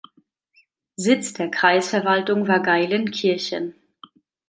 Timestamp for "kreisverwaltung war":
1.51-2.59